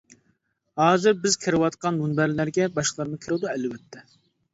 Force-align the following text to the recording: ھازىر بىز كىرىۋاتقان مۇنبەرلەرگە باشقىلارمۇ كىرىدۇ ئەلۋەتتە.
ھازىر 0.83 1.19
بىز 1.25 1.35
كىرىۋاتقان 1.43 1.99
مۇنبەرلەرگە 1.99 2.65
باشقىلارمۇ 2.79 3.21
كىرىدۇ 3.27 3.51
ئەلۋەتتە. 3.53 4.03